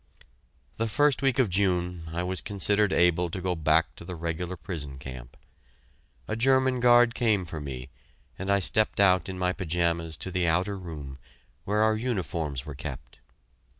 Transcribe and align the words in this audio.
The 0.77 0.87
first 0.87 1.21
week 1.21 1.37
of 1.37 1.47
June, 1.51 2.05
I 2.11 2.23
was 2.23 2.41
considered 2.41 2.91
able 2.91 3.29
to 3.29 3.39
go 3.39 3.53
back 3.53 3.95
to 3.97 4.03
the 4.03 4.15
regular 4.15 4.57
prison 4.57 4.97
camp. 4.97 5.37
A 6.27 6.35
German 6.35 6.79
guard 6.79 7.13
came 7.13 7.45
for 7.45 7.59
me, 7.61 7.91
and 8.39 8.49
I 8.51 8.57
stepped 8.57 8.99
out 8.99 9.29
in 9.29 9.37
my 9.37 9.53
pajamas 9.53 10.17
to 10.17 10.31
the 10.31 10.47
outer 10.47 10.75
room 10.75 11.19
where 11.65 11.83
our 11.83 11.95
uniforms 11.95 12.65
were 12.65 12.73
kept. 12.73 13.19